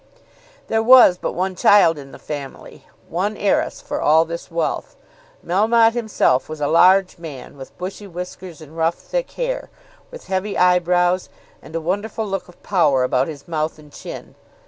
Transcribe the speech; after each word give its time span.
There 0.67 0.81
was 0.81 1.19
but 1.19 1.33
one 1.33 1.55
child 1.55 1.99
in 1.99 2.11
the 2.11 2.17
family, 2.17 2.87
one 3.07 3.37
heiress 3.37 3.81
for 3.81 4.01
all 4.01 4.25
this 4.25 4.49
wealth. 4.49 4.95
Melmotte 5.45 5.93
himself 5.93 6.49
was 6.49 6.59
a 6.59 6.65
large 6.65 7.19
man, 7.19 7.55
with 7.55 7.77
bushy 7.77 8.07
whiskers 8.07 8.61
and 8.61 8.75
rough 8.75 8.95
thick 8.95 9.29
hair, 9.33 9.69
with 10.09 10.25
heavy 10.25 10.57
eyebrows, 10.57 11.29
and 11.61 11.75
a 11.75 11.79
wonderful 11.81 12.25
look 12.25 12.47
of 12.47 12.63
power 12.63 13.03
about 13.03 13.27
his 13.27 13.47
mouth 13.47 13.77
and 13.77 13.93
chin. 13.93 14.33